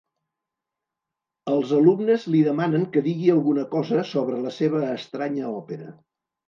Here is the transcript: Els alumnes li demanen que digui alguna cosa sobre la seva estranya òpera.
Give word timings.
Els 1.51 1.75
alumnes 1.81 2.25
li 2.37 2.41
demanen 2.49 2.89
que 2.97 3.05
digui 3.11 3.31
alguna 3.37 3.69
cosa 3.77 4.09
sobre 4.17 4.43
la 4.49 4.59
seva 4.61 4.85
estranya 4.99 5.57
òpera. 5.63 5.97